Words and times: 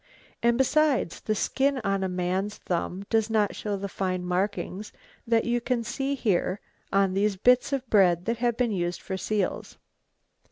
And 0.41 0.57
besides, 0.57 1.19
the 1.19 1.35
skin 1.35 1.79
on 1.83 2.03
a 2.03 2.09
man's 2.09 2.57
thumb 2.57 3.03
does 3.11 3.29
not 3.29 3.55
show 3.55 3.77
the 3.77 3.87
fine 3.87 4.25
markings 4.25 4.91
that 5.27 5.43
you 5.45 5.61
can 5.61 5.83
see 5.83 6.15
here 6.15 6.59
on 6.91 7.13
these 7.13 7.35
bits 7.35 7.71
of 7.71 7.87
bread 7.87 8.25
that 8.25 8.37
have 8.39 8.57
been 8.57 8.71
used 8.71 8.99
for 8.99 9.15
seals." 9.15 9.77